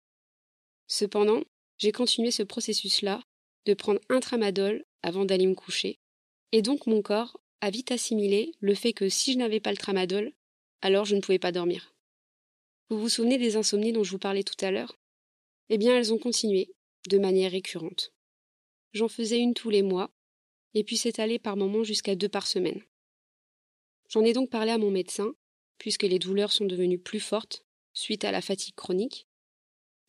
Cependant, 0.87 1.43
j'ai 1.77 1.91
continué 1.91 2.31
ce 2.31 2.43
processus-là 2.43 3.21
de 3.65 3.73
prendre 3.73 4.01
un 4.09 4.19
tramadol 4.19 4.83
avant 5.03 5.25
d'aller 5.25 5.45
me 5.45 5.53
coucher, 5.53 5.99
et 6.51 6.61
donc 6.61 6.87
mon 6.87 7.01
corps 7.01 7.39
a 7.61 7.69
vite 7.69 7.91
assimilé 7.91 8.53
le 8.59 8.73
fait 8.73 8.93
que 8.93 9.09
si 9.09 9.33
je 9.33 9.37
n'avais 9.37 9.59
pas 9.59 9.71
le 9.71 9.77
tramadol, 9.77 10.33
alors 10.81 11.05
je 11.05 11.15
ne 11.15 11.21
pouvais 11.21 11.39
pas 11.39 11.51
dormir. 11.51 11.93
Vous 12.89 12.99
vous 13.01 13.09
souvenez 13.09 13.37
des 13.37 13.57
insomnies 13.57 13.91
dont 13.91 14.05
je 14.05 14.11
vous 14.11 14.17
parlais 14.17 14.43
tout 14.43 14.65
à 14.65 14.71
l'heure? 14.71 14.97
Eh 15.67 15.77
bien, 15.77 15.97
elles 15.97 16.13
ont 16.13 16.17
continué, 16.17 16.73
de 17.09 17.17
manière 17.17 17.51
récurrente. 17.51 18.13
J'en 18.93 19.09
faisais 19.09 19.39
une 19.39 19.53
tous 19.53 19.69
les 19.69 19.81
mois, 19.81 20.09
et 20.73 20.85
puis 20.85 20.95
c'est 20.95 21.39
par 21.39 21.57
moments 21.57 21.83
jusqu'à 21.83 22.15
deux 22.15 22.29
par 22.29 22.47
semaine. 22.47 22.81
J'en 24.09 24.23
ai 24.23 24.31
donc 24.31 24.49
parlé 24.49 24.71
à 24.71 24.77
mon 24.77 24.89
médecin, 24.89 25.33
puisque 25.79 26.03
les 26.03 26.17
douleurs 26.17 26.53
sont 26.53 26.65
devenues 26.65 26.97
plus 26.97 27.19
fortes 27.19 27.65
suite 27.91 28.23
à 28.23 28.31
la 28.31 28.41
fatigue 28.41 28.75
chronique, 28.75 29.27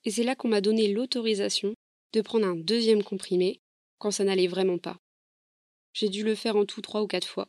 et 0.04 0.12
c'est 0.12 0.22
là 0.22 0.36
qu'on 0.36 0.48
m'a 0.48 0.60
donné 0.60 0.86
l'autorisation 0.86 1.74
de 2.12 2.20
prendre 2.20 2.46
un 2.46 2.54
deuxième 2.54 3.02
comprimé 3.02 3.60
quand 3.98 4.12
ça 4.12 4.22
n'allait 4.22 4.46
vraiment 4.46 4.78
pas. 4.78 5.00
J'ai 5.94 6.08
dû 6.08 6.22
le 6.22 6.36
faire 6.36 6.54
en 6.54 6.64
tout 6.64 6.80
trois 6.80 7.02
ou 7.02 7.08
quatre 7.08 7.26
fois, 7.26 7.48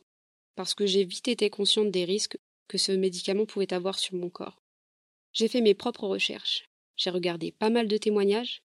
parce 0.56 0.74
que 0.74 0.86
j'ai 0.86 1.04
vite 1.04 1.28
été 1.28 1.50
consciente 1.50 1.92
des 1.92 2.04
risques 2.04 2.38
que 2.66 2.78
ce 2.78 2.90
médicament 2.90 3.46
pouvait 3.46 3.72
avoir 3.72 3.96
sur 3.96 4.16
mon 4.16 4.28
corps. 4.28 4.59
J'ai 5.32 5.48
fait 5.48 5.60
mes 5.60 5.74
propres 5.74 6.06
recherches, 6.06 6.68
j'ai 6.96 7.10
regardé 7.10 7.52
pas 7.52 7.70
mal 7.70 7.88
de 7.88 7.96
témoignages, 7.96 8.62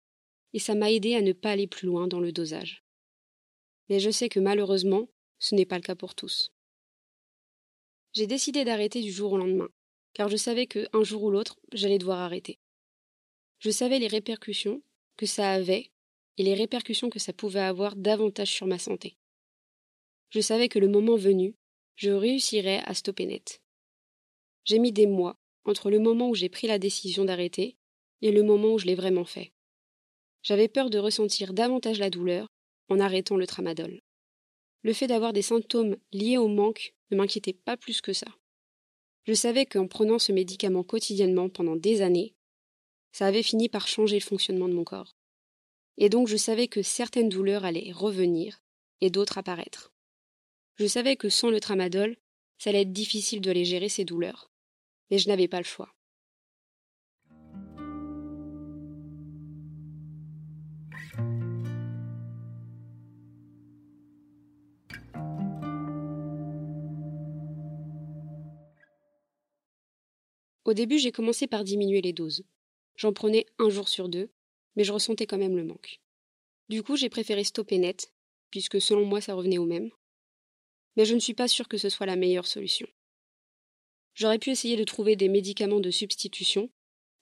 et 0.53 0.59
ça 0.59 0.75
m'a 0.75 0.91
aidé 0.91 1.15
à 1.15 1.21
ne 1.21 1.33
pas 1.33 1.51
aller 1.51 1.67
plus 1.67 1.87
loin 1.87 2.07
dans 2.07 2.19
le 2.19 2.31
dosage. 2.31 2.83
Mais 3.89 3.99
je 3.99 4.09
sais 4.09 4.29
que 4.29 4.39
malheureusement, 4.39 5.09
ce 5.39 5.55
n'est 5.55 5.65
pas 5.65 5.77
le 5.77 5.83
cas 5.83 5.95
pour 5.95 6.15
tous. 6.15 6.51
J'ai 8.13 8.27
décidé 8.27 8.63
d'arrêter 8.63 9.01
du 9.01 9.11
jour 9.11 9.33
au 9.33 9.37
lendemain, 9.37 9.69
car 10.13 10.29
je 10.29 10.37
savais 10.37 10.67
que 10.67 10.87
un 10.93 11.03
jour 11.03 11.23
ou 11.23 11.31
l'autre, 11.31 11.59
j'allais 11.73 11.97
devoir 11.97 12.19
arrêter. 12.19 12.59
Je 13.59 13.71
savais 13.71 13.99
les 13.99 14.07
répercussions 14.07 14.81
que 15.17 15.25
ça 15.25 15.51
avait 15.51 15.91
et 16.37 16.43
les 16.43 16.53
répercussions 16.53 17.09
que 17.09 17.19
ça 17.19 17.33
pouvait 17.33 17.59
avoir 17.59 17.95
davantage 17.95 18.51
sur 18.51 18.67
ma 18.67 18.79
santé. 18.79 19.17
Je 20.29 20.41
savais 20.41 20.69
que 20.69 20.79
le 20.79 20.87
moment 20.87 21.15
venu, 21.15 21.55
je 21.95 22.09
réussirais 22.09 22.81
à 22.85 22.93
stopper 22.93 23.25
net. 23.25 23.61
J'ai 24.65 24.79
mis 24.79 24.91
des 24.91 25.07
mois 25.07 25.37
entre 25.65 25.89
le 25.89 25.99
moment 25.99 26.29
où 26.29 26.35
j'ai 26.35 26.49
pris 26.49 26.67
la 26.67 26.79
décision 26.79 27.25
d'arrêter 27.25 27.77
et 28.21 28.31
le 28.31 28.43
moment 28.43 28.73
où 28.73 28.79
je 28.79 28.85
l'ai 28.85 28.95
vraiment 28.95 29.25
fait. 29.25 29.51
J'avais 30.43 30.67
peur 30.67 30.89
de 30.89 30.97
ressentir 30.97 31.53
davantage 31.53 31.99
la 31.99 32.09
douleur 32.09 32.47
en 32.89 32.99
arrêtant 32.99 33.37
le 33.37 33.47
tramadol. 33.47 34.01
Le 34.83 34.93
fait 34.93 35.07
d'avoir 35.07 35.31
des 35.31 35.41
symptômes 35.41 35.95
liés 36.11 36.37
au 36.37 36.47
manque 36.47 36.93
ne 37.11 37.17
m'inquiétait 37.17 37.53
pas 37.53 37.77
plus 37.77 38.01
que 38.01 38.13
ça. 38.13 38.27
Je 39.25 39.33
savais 39.33 39.65
qu'en 39.65 39.87
prenant 39.87 40.19
ce 40.19 40.33
médicament 40.33 40.83
quotidiennement 40.83 41.47
pendant 41.47 41.77
des 41.77 42.01
années, 42.01 42.33
ça 43.13 43.27
avait 43.27 43.43
fini 43.43 43.69
par 43.69 43.87
changer 43.87 44.17
le 44.17 44.23
fonctionnement 44.23 44.67
de 44.67 44.73
mon 44.73 44.83
corps. 44.83 45.15
Et 45.97 46.09
donc 46.09 46.27
je 46.27 46.35
savais 46.35 46.67
que 46.67 46.81
certaines 46.81 47.29
douleurs 47.29 47.63
allaient 47.63 47.91
revenir 47.93 48.59
et 48.99 49.09
d'autres 49.09 49.37
apparaître. 49.37 49.93
Je 50.75 50.87
savais 50.87 51.15
que 51.15 51.29
sans 51.29 51.49
le 51.49 51.59
tramadol, 51.59 52.17
ça 52.57 52.71
allait 52.71 52.81
être 52.81 52.91
difficile 52.91 53.41
de 53.41 53.51
les 53.51 53.65
gérer 53.65 53.89
ces 53.89 54.05
douleurs. 54.05 54.52
Mais 55.11 55.17
je 55.17 55.27
n'avais 55.27 55.47
pas 55.47 55.59
le 55.59 55.65
choix. 55.65 55.93
Au 70.65 70.73
début, 70.73 70.97
j'ai 70.97 71.11
commencé 71.11 71.45
par 71.45 71.63
diminuer 71.63 72.01
les 72.01 72.13
doses. 72.13 72.43
J'en 72.95 73.11
prenais 73.11 73.45
un 73.59 73.69
jour 73.69 73.89
sur 73.89 74.07
deux, 74.07 74.31
mais 74.75 74.83
je 74.83 74.93
ressentais 74.93 75.27
quand 75.27 75.37
même 75.37 75.57
le 75.57 75.65
manque. 75.65 75.99
Du 76.69 76.83
coup, 76.83 76.95
j'ai 76.95 77.09
préféré 77.09 77.43
stopper 77.43 77.77
net, 77.77 78.13
puisque 78.49 78.79
selon 78.79 79.05
moi, 79.05 79.19
ça 79.19 79.33
revenait 79.33 79.57
au 79.57 79.65
même. 79.65 79.89
Mais 80.95 81.05
je 81.05 81.15
ne 81.15 81.19
suis 81.19 81.33
pas 81.33 81.47
sûre 81.47 81.67
que 81.67 81.77
ce 81.77 81.89
soit 81.89 82.05
la 82.05 82.15
meilleure 82.15 82.47
solution. 82.47 82.87
J'aurais 84.13 84.39
pu 84.39 84.51
essayer 84.51 84.75
de 84.75 84.83
trouver 84.83 85.15
des 85.15 85.29
médicaments 85.29 85.79
de 85.79 85.91
substitution, 85.91 86.69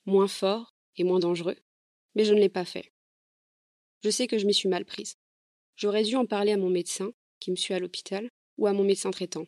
moins 0.05 0.27
forts 0.27 0.75
et 0.97 1.03
moins 1.03 1.19
dangereux, 1.19 1.57
mais 2.15 2.25
je 2.25 2.33
ne 2.33 2.39
l'ai 2.39 2.49
pas 2.49 2.65
fait. 2.65 2.91
Je 4.03 4.09
sais 4.09 4.27
que 4.27 4.37
je 4.37 4.45
m'y 4.45 4.53
suis 4.53 4.69
mal 4.69 4.85
prise. 4.85 5.15
J'aurais 5.75 6.03
dû 6.03 6.15
en 6.15 6.25
parler 6.25 6.51
à 6.51 6.57
mon 6.57 6.69
médecin, 6.69 7.13
qui 7.39 7.51
me 7.51 7.55
suit 7.55 7.73
à 7.73 7.79
l'hôpital, 7.79 8.29
ou 8.57 8.67
à 8.67 8.73
mon 8.73 8.83
médecin 8.83 9.11
traitant, 9.11 9.47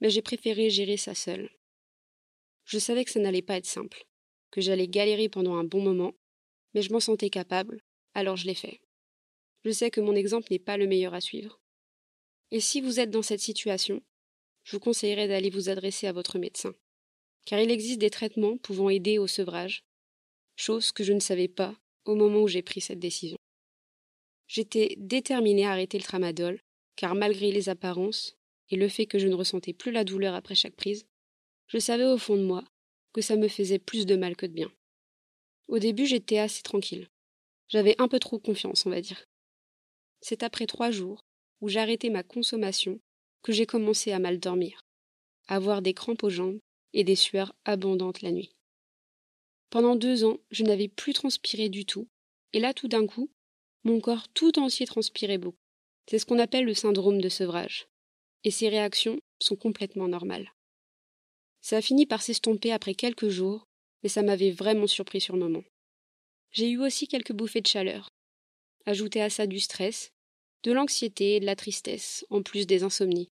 mais 0.00 0.10
j'ai 0.10 0.22
préféré 0.22 0.70
gérer 0.70 0.96
ça 0.96 1.14
seule. 1.14 1.50
Je 2.64 2.78
savais 2.78 3.04
que 3.04 3.10
ça 3.10 3.20
n'allait 3.20 3.42
pas 3.42 3.56
être 3.56 3.66
simple, 3.66 4.06
que 4.50 4.60
j'allais 4.60 4.88
galérer 4.88 5.28
pendant 5.28 5.56
un 5.56 5.64
bon 5.64 5.82
moment, 5.82 6.14
mais 6.74 6.82
je 6.82 6.92
m'en 6.92 7.00
sentais 7.00 7.30
capable, 7.30 7.82
alors 8.14 8.36
je 8.36 8.46
l'ai 8.46 8.54
fait. 8.54 8.80
Je 9.64 9.70
sais 9.70 9.90
que 9.90 10.00
mon 10.00 10.14
exemple 10.14 10.48
n'est 10.50 10.58
pas 10.58 10.76
le 10.76 10.86
meilleur 10.86 11.14
à 11.14 11.20
suivre. 11.20 11.60
Et 12.50 12.60
si 12.60 12.80
vous 12.80 13.00
êtes 13.00 13.10
dans 13.10 13.22
cette 13.22 13.40
situation, 13.40 14.02
je 14.68 14.76
vous 14.76 14.80
conseillerais 14.80 15.28
d'aller 15.28 15.48
vous 15.48 15.70
adresser 15.70 16.08
à 16.08 16.12
votre 16.12 16.38
médecin, 16.38 16.74
car 17.46 17.58
il 17.58 17.70
existe 17.70 18.00
des 18.00 18.10
traitements 18.10 18.58
pouvant 18.58 18.90
aider 18.90 19.16
au 19.16 19.26
sevrage, 19.26 19.82
chose 20.56 20.92
que 20.92 21.02
je 21.02 21.14
ne 21.14 21.20
savais 21.20 21.48
pas 21.48 21.74
au 22.04 22.14
moment 22.14 22.42
où 22.42 22.48
j'ai 22.48 22.60
pris 22.60 22.82
cette 22.82 22.98
décision. 22.98 23.38
J'étais 24.46 24.94
déterminée 24.98 25.64
à 25.64 25.70
arrêter 25.70 25.96
le 25.96 26.04
tramadol, 26.04 26.60
car 26.96 27.14
malgré 27.14 27.50
les 27.50 27.70
apparences 27.70 28.36
et 28.68 28.76
le 28.76 28.90
fait 28.90 29.06
que 29.06 29.18
je 29.18 29.26
ne 29.26 29.34
ressentais 29.34 29.72
plus 29.72 29.90
la 29.90 30.04
douleur 30.04 30.34
après 30.34 30.54
chaque 30.54 30.76
prise, 30.76 31.06
je 31.68 31.78
savais 31.78 32.04
au 32.04 32.18
fond 32.18 32.36
de 32.36 32.44
moi 32.44 32.62
que 33.14 33.22
ça 33.22 33.36
me 33.36 33.48
faisait 33.48 33.78
plus 33.78 34.04
de 34.04 34.16
mal 34.16 34.36
que 34.36 34.44
de 34.44 34.52
bien. 34.52 34.70
Au 35.68 35.78
début, 35.78 36.04
j'étais 36.04 36.40
assez 36.40 36.62
tranquille. 36.62 37.08
J'avais 37.68 37.98
un 37.98 38.08
peu 38.08 38.18
trop 38.18 38.38
confiance, 38.38 38.84
on 38.84 38.90
va 38.90 39.00
dire. 39.00 39.24
C'est 40.20 40.42
après 40.42 40.66
trois 40.66 40.90
jours, 40.90 41.24
où 41.62 41.70
arrêté 41.74 42.10
ma 42.10 42.22
consommation, 42.22 43.00
que 43.42 43.52
j'ai 43.52 43.66
commencé 43.66 44.12
à 44.12 44.18
mal 44.18 44.38
dormir, 44.38 44.80
à 45.46 45.56
avoir 45.56 45.82
des 45.82 45.94
crampes 45.94 46.22
aux 46.22 46.30
jambes 46.30 46.58
et 46.92 47.04
des 47.04 47.16
sueurs 47.16 47.54
abondantes 47.64 48.22
la 48.22 48.32
nuit. 48.32 48.54
Pendant 49.70 49.96
deux 49.96 50.24
ans, 50.24 50.38
je 50.50 50.64
n'avais 50.64 50.88
plus 50.88 51.12
transpiré 51.12 51.68
du 51.68 51.84
tout, 51.84 52.08
et 52.52 52.60
là 52.60 52.72
tout 52.72 52.88
d'un 52.88 53.06
coup, 53.06 53.30
mon 53.84 54.00
corps 54.00 54.28
tout 54.28 54.58
entier 54.58 54.86
transpirait 54.86 55.38
beaucoup. 55.38 55.58
C'est 56.08 56.18
ce 56.18 56.24
qu'on 56.24 56.38
appelle 56.38 56.64
le 56.64 56.74
syndrome 56.74 57.20
de 57.20 57.28
sevrage. 57.28 57.86
Et 58.44 58.50
ces 58.50 58.68
réactions 58.68 59.20
sont 59.40 59.56
complètement 59.56 60.08
normales. 60.08 60.52
Ça 61.60 61.76
a 61.76 61.82
fini 61.82 62.06
par 62.06 62.22
s'estomper 62.22 62.72
après 62.72 62.94
quelques 62.94 63.28
jours, 63.28 63.66
mais 64.02 64.08
ça 64.08 64.22
m'avait 64.22 64.50
vraiment 64.50 64.86
surpris 64.86 65.20
sur 65.20 65.34
le 65.34 65.40
moment. 65.40 65.64
J'ai 66.50 66.70
eu 66.70 66.78
aussi 66.78 67.08
quelques 67.08 67.32
bouffées 67.32 67.60
de 67.60 67.66
chaleur. 67.66 68.08
Ajouté 68.86 69.20
à 69.20 69.28
ça 69.28 69.46
du 69.46 69.60
stress, 69.60 70.12
de 70.62 70.72
l'anxiété 70.72 71.36
et 71.36 71.40
de 71.40 71.46
la 71.46 71.56
tristesse, 71.56 72.26
en 72.30 72.42
plus 72.42 72.66
des 72.66 72.82
insomnies. 72.82 73.30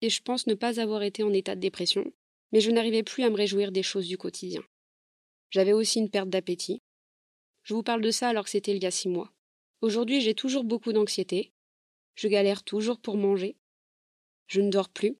Et 0.00 0.10
je 0.10 0.22
pense 0.22 0.46
ne 0.46 0.54
pas 0.54 0.80
avoir 0.80 1.02
été 1.02 1.22
en 1.22 1.32
état 1.32 1.54
de 1.54 1.60
dépression, 1.60 2.12
mais 2.52 2.60
je 2.60 2.70
n'arrivais 2.70 3.02
plus 3.02 3.24
à 3.24 3.30
me 3.30 3.36
réjouir 3.36 3.72
des 3.72 3.82
choses 3.82 4.06
du 4.06 4.18
quotidien. 4.18 4.62
J'avais 5.50 5.72
aussi 5.72 5.98
une 5.98 6.10
perte 6.10 6.28
d'appétit. 6.28 6.82
Je 7.62 7.74
vous 7.74 7.82
parle 7.82 8.02
de 8.02 8.10
ça 8.10 8.28
alors 8.28 8.44
que 8.44 8.50
c'était 8.50 8.76
il 8.76 8.82
y 8.82 8.86
a 8.86 8.90
six 8.90 9.08
mois. 9.08 9.32
Aujourd'hui, 9.80 10.20
j'ai 10.20 10.34
toujours 10.34 10.64
beaucoup 10.64 10.92
d'anxiété. 10.92 11.52
Je 12.14 12.28
galère 12.28 12.62
toujours 12.62 13.00
pour 13.00 13.16
manger. 13.16 13.56
Je 14.46 14.60
ne 14.60 14.70
dors 14.70 14.88
plus. 14.88 15.16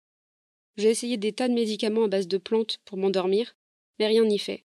J'ai 0.76 0.90
essayé 0.90 1.16
des 1.16 1.32
tas 1.32 1.48
de 1.48 1.54
médicaments 1.54 2.04
à 2.04 2.08
base 2.08 2.28
de 2.28 2.38
plantes 2.38 2.78
pour 2.84 2.98
m'endormir, 2.98 3.56
mais 3.98 4.06
rien 4.06 4.24
n'y 4.24 4.38
fait. 4.38 4.64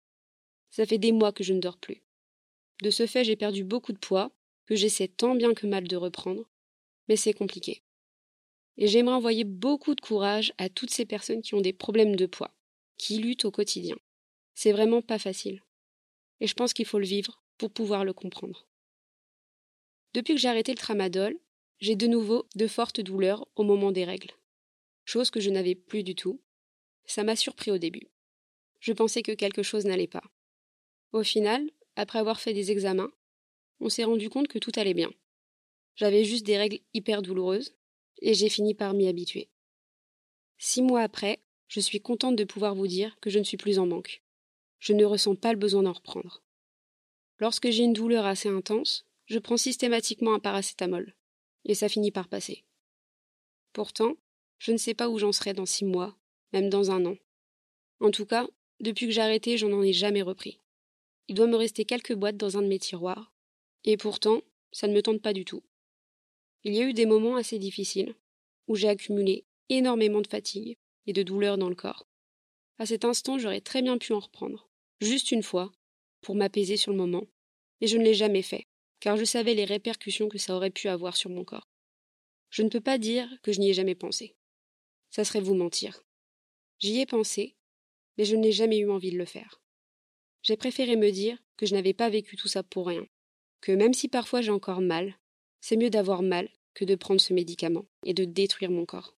Ça 0.69 0.86
fait 0.86 0.98
des 0.98 1.12
mois 1.12 1.31
que 1.31 1.43
je 1.43 1.53
ne 1.53 1.60
dors 1.60 1.77
plus. 1.77 2.03
De 2.81 2.89
ce 2.89 3.07
fait, 3.07 3.24
j'ai 3.24 3.36
perdu 3.36 3.63
beaucoup 3.63 3.93
de 3.93 4.00
poids, 4.00 4.31
que 4.65 4.75
j'essaie 4.75 5.08
tant 5.08 5.36
bien 5.36 5.53
que 5.53 5.67
mal 5.67 5.88
de 5.88 5.96
reprendre, 5.96 6.50
mais 7.08 7.15
c'est 7.15 7.34
compliqué. 7.34 7.84
Et 8.77 8.88
j'aimerais 8.88 9.15
envoyer 9.15 9.43
beaucoup 9.43 9.96
de 9.96 10.01
courage 10.01 10.53
à 10.58 10.70
toutes 10.70 10.91
ces 10.91 11.05
personnes 11.05 11.41
qui 11.41 11.53
ont 11.53 11.62
des 11.62 11.74
problèmes 11.74 12.15
de 12.15 12.25
poids, 12.25 12.53
qui 12.98 13.17
luttent 13.17 13.46
au 13.46 13.51
quotidien. 13.51 13.98
C'est 14.55 14.72
vraiment 14.72 15.01
pas 15.01 15.20
facile. 15.20 15.63
Et 16.39 16.48
je 16.48 16.53
pense 16.53 16.74
qu'il 16.74 16.86
faut 16.86 17.00
le 17.00 17.05
vivre 17.05 17.43
pour 17.58 17.72
pouvoir 17.72 18.03
le 18.05 18.13
comprendre. 18.13 18.67
Depuis 20.13 20.36
que 20.36 20.39
j'ai 20.39 20.48
arrêté 20.48 20.72
le 20.72 20.77
tramadol, 20.77 21.38
j'ai 21.79 21.96
de 21.96 22.08
nouveau 22.08 22.48
de 22.55 22.67
fortes 22.67 23.01
douleurs 23.01 23.48
au 23.55 23.63
moment 23.63 23.91
des 23.91 24.05
règles. 24.05 24.32
Chose 25.05 25.32
que 25.32 25.39
je 25.39 25.50
n'avais 25.50 25.75
plus 25.75 26.03
du 26.03 26.15
tout. 26.15 26.41
Ça 27.05 27.24
m'a 27.24 27.36
surpris 27.36 27.72
au 27.72 27.77
début. 27.77 28.10
Je 28.79 28.93
pensais 28.93 29.22
que 29.22 29.32
quelque 29.32 29.63
chose 29.63 29.86
n'allait 29.86 30.08
pas. 30.08 30.24
Au 31.12 31.24
final, 31.24 31.70
après 31.96 32.20
avoir 32.20 32.39
fait 32.39 32.53
des 32.53 32.72
examens, 32.72 33.12
on 33.84 33.90
s'est 33.90 34.06
rendu 34.06 34.30
compte 34.30 34.48
que 34.48 34.60
tout 34.60 34.72
allait 34.78 34.94
bien. 34.94 35.12
J'avais 35.96 36.24
juste 36.24 36.46
des 36.46 36.58
règles 36.58 36.80
hyper 36.94 37.22
douloureuses, 37.22 37.75
et 38.22 38.34
j'ai 38.34 38.48
fini 38.48 38.74
par 38.74 38.94
m'y 38.94 39.10
habituer. 39.10 39.50
Six 40.58 40.82
mois 40.82 41.02
après, 41.02 41.44
je 41.68 41.82
suis 41.82 42.00
contente 42.00 42.38
de 42.38 42.46
pouvoir 42.46 42.75
vous 42.75 42.88
dire 42.88 43.20
que 43.20 43.30
je 43.30 43.40
ne 43.40 43.44
suis 43.44 43.58
plus 43.58 43.80
en 43.80 43.86
manque. 43.86 44.24
Je 44.80 44.94
ne 44.94 45.04
ressens 45.04 45.36
pas 45.36 45.52
le 45.52 45.60
besoin 45.60 45.84
d'en 45.84 45.92
reprendre. 45.92 46.42
Lorsque 47.40 47.70
j'ai 47.72 47.84
une 47.84 47.92
douleur 47.92 48.25
assez 48.25 48.48
intense, 48.48 49.06
je 49.25 49.38
prends 49.38 49.58
systématiquement 49.58 50.34
un 50.34 50.40
paracétamol, 50.40 51.13
et 51.66 51.75
ça 51.75 51.90
finit 51.90 52.12
par 52.12 52.30
passer. 52.30 52.63
Pourtant, 53.74 54.16
je 54.60 54.72
ne 54.72 54.78
sais 54.78 54.94
pas 54.94 55.10
où 55.10 55.20
j'en 55.20 55.34
serai 55.34 55.52
dans 55.52 55.66
six 55.66 55.84
mois, 55.84 56.16
même 56.54 56.70
dans 56.70 56.90
un 56.90 57.06
an. 57.06 57.18
En 58.00 58.12
tout 58.12 58.25
cas, 58.25 58.48
depuis 58.80 59.08
que 59.08 59.12
j'ai 59.12 59.22
arrêté, 59.22 59.58
j'en 59.58 59.82
ai 59.82 59.92
jamais 59.92 60.22
repris. 60.22 60.62
Il 61.28 61.36
doit 61.36 61.48
me 61.48 61.58
rester 61.58 61.84
quelques 61.84 62.16
boîtes 62.16 62.38
dans 62.38 62.58
un 62.58 62.62
de 62.62 62.68
mes 62.68 62.80
tiroirs, 62.80 63.33
et 63.86 63.98
pourtant, 63.98 64.42
ça 64.72 64.88
ne 64.88 64.94
me 64.94 65.02
tente 65.02 65.22
pas 65.22 65.34
du 65.34 65.46
tout. 65.46 65.63
Il 66.63 66.74
y 66.74 66.82
a 66.82 66.86
eu 66.86 66.94
des 66.94 67.06
moments 67.06 67.36
assez 67.36 67.60
difficiles, 67.60 68.16
où 68.68 68.75
j'ai 68.75 68.88
accumulé 68.88 69.46
énormément 69.70 70.22
de 70.22 70.28
fatigue 70.28 70.78
et 71.06 71.13
de 71.13 71.24
douleur 71.24 71.58
dans 71.58 71.70
le 71.70 71.75
corps. 71.75 72.08
À 72.78 72.86
cet 72.86 73.06
instant, 73.06 73.38
j'aurais 73.38 73.62
très 73.62 73.82
bien 73.82 73.98
pu 73.98 74.13
en 74.13 74.20
reprendre, 74.20 74.70
juste 75.02 75.32
une 75.32 75.44
fois, 75.44 75.72
pour 76.22 76.36
m'apaiser 76.36 76.78
sur 76.78 76.92
le 76.92 76.98
moment, 76.98 77.28
mais 77.82 77.88
je 77.88 77.98
ne 77.98 78.04
l'ai 78.04 78.13
jamais 78.13 78.42
fait, 78.42 78.66
car 79.00 79.18
je 79.18 79.25
savais 79.25 79.54
les 79.54 79.66
répercussions 79.66 80.30
que 80.30 80.38
ça 80.38 80.56
aurait 80.56 80.72
pu 80.72 80.88
avoir 80.88 81.18
sur 81.18 81.30
mon 81.30 81.44
corps. 81.44 81.68
Je 82.50 82.62
ne 82.62 82.70
peux 82.70 82.82
pas 82.82 82.98
dire 82.98 83.30
que 83.42 83.52
je 83.52 83.60
n'y 83.60 83.70
ai 83.70 83.74
jamais 83.74 83.96
pensé. 83.96 84.36
Ça 85.10 85.25
serait 85.25 85.42
vous 85.42 85.56
mentir. 85.56 86.04
J'y 86.80 87.00
ai 87.00 87.06
pensé, 87.06 87.56
mais 88.18 88.25
je 88.25 88.36
n'ai 88.36 88.52
jamais 88.52 88.78
eu 88.78 88.90
envie 88.90 89.12
de 89.12 89.18
le 89.18 89.25
faire. 89.25 89.62
J'ai 90.42 90.58
préféré 90.58 90.96
me 90.96 91.12
dire 91.12 91.38
que 91.58 91.66
je 91.66 91.74
n'avais 91.74 91.94
pas 91.94 92.10
vécu 92.10 92.36
tout 92.36 92.48
ça 92.48 92.63
pour 92.63 92.88
rien, 92.88 93.06
que 93.63 93.72
même 93.72 93.93
si 93.93 94.10
parfois 94.10 94.41
j'ai 94.41 94.51
encore 94.51 94.82
mal, 94.82 95.17
c'est 95.62 95.77
mieux 95.77 95.89
d'avoir 95.89 96.22
mal 96.22 96.50
que 96.74 96.84
de 96.84 96.96
prendre 96.96 97.22
ce 97.22 97.34
médicament 97.34 97.86
et 98.03 98.13
de 98.13 98.25
détruire 98.25 98.70
mon 98.70 98.86
corps. 98.86 99.15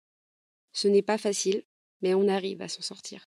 Ce 0.74 0.86
n'est 0.86 1.00
pas 1.00 1.16
facile, 1.16 1.64
mais 2.02 2.12
on 2.12 2.28
arrive 2.28 2.60
à 2.60 2.68
s'en 2.68 2.82
sortir. 2.82 3.24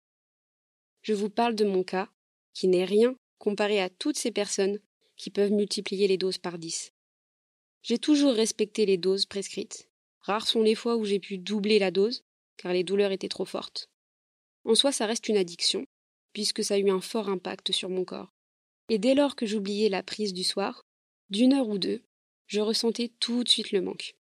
Je 1.03 1.13
vous 1.13 1.29
parle 1.29 1.53
de 1.53 1.65
mon 1.65 1.83
cas, 1.83 2.09
qui 2.53 2.67
n'est 2.67 2.83
rien 2.83 3.15
comparé 3.37 3.79
à 3.79 3.91
toutes 3.91 4.17
ces 4.17 4.31
personnes 4.31 4.79
qui 5.15 5.29
peuvent 5.29 5.51
multiplier 5.51 6.07
les 6.07 6.17
doses 6.17 6.39
par 6.39 6.57
dix. 6.57 6.93
J'ai 7.83 7.99
toujours 7.99 8.33
respecté 8.33 8.87
les 8.87 8.97
doses 8.97 9.27
prescrites. 9.27 9.89
Rares 10.21 10.47
sont 10.47 10.63
les 10.63 10.73
fois 10.73 10.95
où 10.95 11.05
j'ai 11.05 11.19
pu 11.19 11.37
doubler 11.37 11.77
la 11.77 11.91
dose, 11.91 12.23
car 12.57 12.73
les 12.73 12.83
douleurs 12.83 13.11
étaient 13.11 13.29
trop 13.29 13.45
fortes. 13.45 13.87
En 14.65 14.73
soi, 14.73 14.91
ça 14.91 15.05
reste 15.05 15.29
une 15.29 15.37
addiction, 15.37 15.85
puisque 16.31 16.63
ça 16.63 16.73
a 16.73 16.79
eu 16.79 16.89
un 16.89 17.01
fort 17.01 17.29
impact 17.29 17.71
sur 17.71 17.89
mon 17.89 18.03
corps. 18.03 18.33
Et 18.89 18.97
dès 18.97 19.13
lors 19.13 19.35
que 19.35 19.45
j'oubliais 19.45 19.89
la 19.89 20.01
prise 20.01 20.33
du 20.33 20.43
soir, 20.43 20.83
d'une 21.29 21.53
heure 21.53 21.67
ou 21.67 21.77
deux, 21.77 22.01
je 22.47 22.59
ressentais 22.59 23.11
tout 23.19 23.43
de 23.43 23.49
suite 23.49 23.71
le 23.71 23.81
manque. 23.81 24.15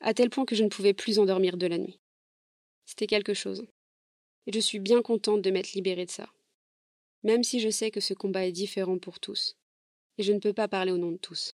À 0.00 0.14
tel 0.14 0.30
point 0.30 0.44
que 0.44 0.56
je 0.56 0.64
ne 0.64 0.68
pouvais 0.68 0.94
plus 0.94 1.18
endormir 1.18 1.56
de 1.56 1.66
la 1.66 1.78
nuit. 1.78 2.00
C'était 2.84 3.06
quelque 3.06 3.34
chose. 3.34 3.66
Et 4.46 4.52
je 4.52 4.60
suis 4.60 4.78
bien 4.78 5.02
contente 5.02 5.42
de 5.42 5.50
m'être 5.50 5.72
libérée 5.72 6.06
de 6.06 6.10
ça. 6.10 6.28
Même 7.22 7.44
si 7.44 7.60
je 7.60 7.70
sais 7.70 7.90
que 7.90 8.00
ce 8.00 8.12
combat 8.12 8.44
est 8.44 8.52
différent 8.52 8.98
pour 8.98 9.20
tous. 9.20 9.56
Et 10.18 10.22
je 10.22 10.32
ne 10.32 10.38
peux 10.38 10.52
pas 10.52 10.68
parler 10.68 10.92
au 10.92 10.98
nom 10.98 11.12
de 11.12 11.16
tous. 11.16 11.54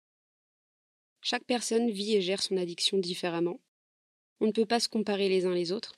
Chaque 1.20 1.44
personne 1.44 1.90
vit 1.90 2.14
et 2.14 2.22
gère 2.22 2.42
son 2.42 2.56
addiction 2.56 2.98
différemment. 2.98 3.60
On 4.40 4.46
ne 4.46 4.52
peut 4.52 4.66
pas 4.66 4.80
se 4.80 4.88
comparer 4.88 5.28
les 5.28 5.44
uns 5.44 5.54
les 5.54 5.72
autres, 5.72 5.96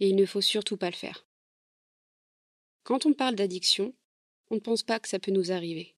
et 0.00 0.08
il 0.08 0.16
ne 0.16 0.26
faut 0.26 0.40
surtout 0.40 0.76
pas 0.76 0.90
le 0.90 0.96
faire. 0.96 1.26
Quand 2.82 3.06
on 3.06 3.12
parle 3.12 3.34
d'addiction, 3.36 3.94
on 4.50 4.56
ne 4.56 4.60
pense 4.60 4.82
pas 4.82 4.98
que 4.98 5.08
ça 5.08 5.18
peut 5.18 5.30
nous 5.30 5.52
arriver, 5.52 5.94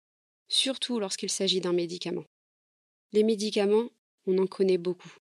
surtout 0.49 0.99
lorsqu'il 0.99 1.31
s'agit 1.31 1.61
d'un 1.61 1.73
médicament. 1.73 2.25
Les 3.13 3.23
médicaments, 3.23 3.91
on 4.27 4.39
en 4.39 4.47
connaît 4.47 4.79
beaucoup. 4.79 5.15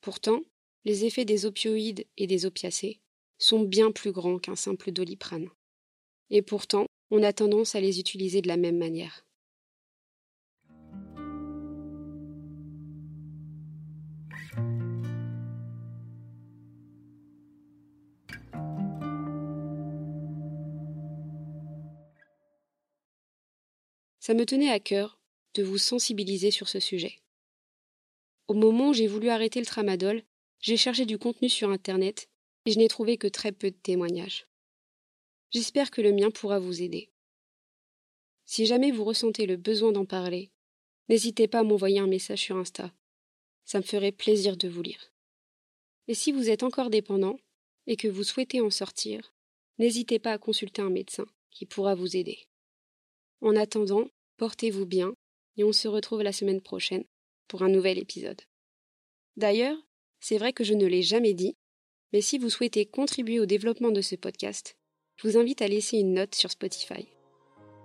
Pourtant, 0.00 0.42
les 0.84 1.04
effets 1.04 1.24
des 1.24 1.46
opioïdes 1.46 2.06
et 2.16 2.26
des 2.26 2.46
opiacés 2.46 3.00
sont 3.38 3.62
bien 3.62 3.92
plus 3.92 4.12
grands 4.12 4.38
qu'un 4.38 4.56
simple 4.56 4.92
doliprane. 4.92 5.48
Et 6.30 6.42
pourtant, 6.42 6.86
on 7.10 7.22
a 7.22 7.32
tendance 7.32 7.74
à 7.74 7.80
les 7.80 7.98
utiliser 7.98 8.42
de 8.42 8.48
la 8.48 8.56
même 8.56 8.78
manière. 8.78 9.24
Ça 24.20 24.34
me 24.34 24.44
tenait 24.44 24.70
à 24.70 24.78
cœur 24.78 25.18
de 25.54 25.62
vous 25.62 25.78
sensibiliser 25.78 26.50
sur 26.50 26.68
ce 26.68 26.78
sujet. 26.78 27.20
Au 28.48 28.54
moment 28.54 28.90
où 28.90 28.94
j'ai 28.94 29.06
voulu 29.06 29.30
arrêter 29.30 29.60
le 29.60 29.66
tramadol, 29.66 30.22
j'ai 30.60 30.76
cherché 30.76 31.06
du 31.06 31.18
contenu 31.18 31.48
sur 31.48 31.70
Internet 31.70 32.28
et 32.66 32.72
je 32.72 32.78
n'ai 32.78 32.88
trouvé 32.88 33.16
que 33.16 33.26
très 33.26 33.50
peu 33.50 33.70
de 33.70 33.76
témoignages. 33.76 34.46
J'espère 35.50 35.90
que 35.90 36.02
le 36.02 36.12
mien 36.12 36.30
pourra 36.30 36.58
vous 36.58 36.82
aider. 36.82 37.10
Si 38.44 38.66
jamais 38.66 38.90
vous 38.90 39.04
ressentez 39.04 39.46
le 39.46 39.56
besoin 39.56 39.90
d'en 39.90 40.04
parler, 40.04 40.50
n'hésitez 41.08 41.48
pas 41.48 41.60
à 41.60 41.64
m'envoyer 41.64 42.00
un 42.00 42.06
message 42.06 42.40
sur 42.40 42.56
Insta. 42.56 42.92
Ça 43.64 43.78
me 43.78 43.84
ferait 43.84 44.12
plaisir 44.12 44.56
de 44.56 44.68
vous 44.68 44.82
lire. 44.82 45.12
Et 46.08 46.14
si 46.14 46.30
vous 46.30 46.50
êtes 46.50 46.62
encore 46.62 46.90
dépendant 46.90 47.38
et 47.86 47.96
que 47.96 48.08
vous 48.08 48.24
souhaitez 48.24 48.60
en 48.60 48.70
sortir, 48.70 49.32
n'hésitez 49.78 50.18
pas 50.18 50.32
à 50.32 50.38
consulter 50.38 50.82
un 50.82 50.90
médecin 50.90 51.26
qui 51.50 51.64
pourra 51.64 51.94
vous 51.94 52.16
aider. 52.16 52.49
En 53.40 53.56
attendant, 53.56 54.06
portez-vous 54.36 54.86
bien 54.86 55.14
et 55.56 55.64
on 55.64 55.72
se 55.72 55.88
retrouve 55.88 56.22
la 56.22 56.32
semaine 56.32 56.60
prochaine 56.60 57.04
pour 57.48 57.62
un 57.62 57.68
nouvel 57.68 57.98
épisode. 57.98 58.40
D'ailleurs, 59.36 59.76
c'est 60.20 60.38
vrai 60.38 60.52
que 60.52 60.64
je 60.64 60.74
ne 60.74 60.86
l'ai 60.86 61.02
jamais 61.02 61.34
dit, 61.34 61.56
mais 62.12 62.20
si 62.20 62.38
vous 62.38 62.50
souhaitez 62.50 62.86
contribuer 62.86 63.40
au 63.40 63.46
développement 63.46 63.90
de 63.90 64.00
ce 64.00 64.16
podcast, 64.16 64.76
je 65.16 65.28
vous 65.28 65.38
invite 65.38 65.62
à 65.62 65.68
laisser 65.68 65.98
une 65.98 66.14
note 66.14 66.34
sur 66.34 66.50
Spotify. 66.50 67.08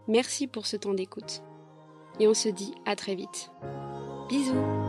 Merci 0.07 0.47
pour 0.47 0.67
ce 0.67 0.77
temps 0.77 0.93
d'écoute. 0.93 1.41
Et 2.19 2.27
on 2.27 2.33
se 2.33 2.49
dit 2.49 2.73
à 2.85 2.95
très 2.95 3.15
vite. 3.15 3.49
Bisous 4.29 4.84